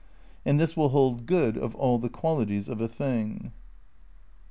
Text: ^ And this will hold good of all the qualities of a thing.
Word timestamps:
^ 0.01 0.03
And 0.45 0.59
this 0.59 0.75
will 0.75 0.89
hold 0.89 1.27
good 1.27 1.55
of 1.55 1.75
all 1.75 1.99
the 1.99 2.09
qualities 2.09 2.67
of 2.69 2.81
a 2.81 2.87
thing. 2.87 3.51